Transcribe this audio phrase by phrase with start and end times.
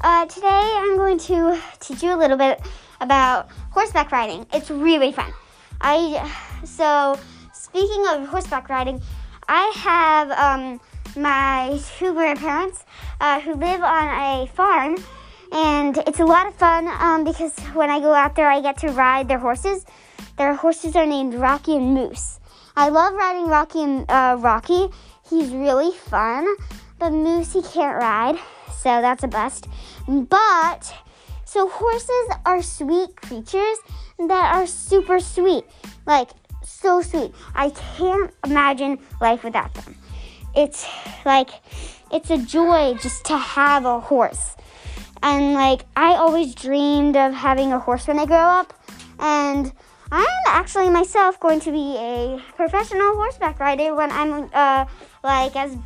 [0.00, 2.60] Uh, today I'm going to teach you a little bit
[3.00, 4.46] about horseback riding.
[4.52, 5.32] It's really fun.
[5.80, 6.30] I
[6.64, 7.18] so
[7.52, 9.00] speaking of horseback riding,
[9.48, 10.80] I have um,
[11.16, 12.84] my two grandparents
[13.20, 14.96] uh, who live on a farm,
[15.52, 18.78] and it's a lot of fun um, because when I go out there, I get
[18.78, 19.84] to ride their horses.
[20.36, 22.40] Their horses are named Rocky and Moose.
[22.76, 24.88] I love riding Rocky and uh, Rocky.
[25.28, 26.46] He's really fun,
[27.04, 28.38] but Moose he can't ride
[28.78, 29.68] so that's a bust.
[30.08, 30.94] But
[31.44, 33.76] so horses are sweet creatures
[34.18, 35.64] that are super sweet,
[36.06, 36.30] like
[36.62, 37.32] so sweet.
[37.54, 39.96] I can't imagine life without them.
[40.56, 40.86] It's
[41.26, 41.50] like
[42.10, 44.56] it's a joy just to have a horse.
[45.22, 48.72] And like I always dreamed of having a horse when I grow up,
[49.18, 49.70] and
[50.10, 54.86] I'm actually myself going to be a professional horseback rider when I'm uh,
[55.22, 55.76] like as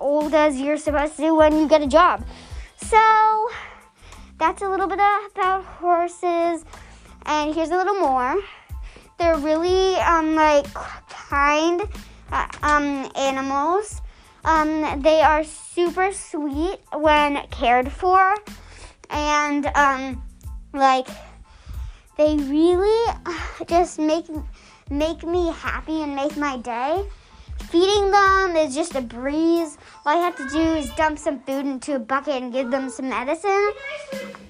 [0.00, 2.24] old as you're supposed to when you get a job.
[2.76, 3.48] So
[4.38, 6.64] that's a little bit about horses.
[7.26, 8.36] And here's a little more.
[9.18, 10.66] They're really um, like
[11.08, 11.82] kind
[12.30, 14.02] uh, um, animals.
[14.44, 18.34] Um, they are super sweet when cared for,
[19.08, 20.22] and um,
[20.74, 21.08] like
[22.18, 23.14] they really
[23.66, 24.26] just make
[24.90, 27.02] make me happy and make my day.
[27.74, 29.76] Feeding them is just a breeze.
[30.06, 32.88] All I have to do is dump some food into a bucket and give them
[32.88, 33.72] some medicine.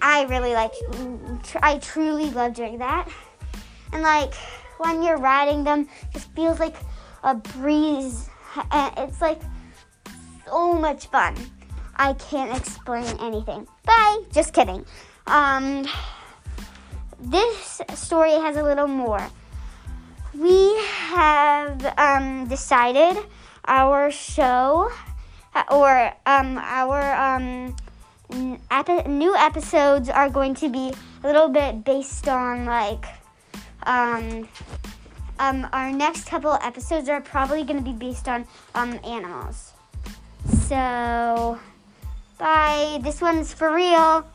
[0.03, 0.73] I really like,
[1.63, 3.09] I truly love doing that.
[3.95, 4.35] And like
[4.77, 6.77] when you're riding them, it feels like
[7.23, 8.29] a breeze.
[8.99, 9.41] It's like
[10.45, 11.35] so much fun.
[11.97, 13.67] I can't explain anything.
[13.87, 14.23] Bye.
[14.33, 14.85] Just kidding.
[15.27, 15.89] Um,
[17.21, 19.27] this story has a little more
[20.39, 20.77] we
[21.11, 23.17] have um, decided
[23.67, 24.91] our show
[25.55, 27.77] uh, or um, our um,
[29.07, 30.93] new episodes are going to be
[31.23, 33.07] a little bit based on like
[33.85, 34.49] um,
[35.39, 39.73] um, our next couple episodes are probably going to be based on um, animals.
[40.69, 41.59] So,
[42.39, 42.99] bye.
[43.03, 44.27] This one's for real.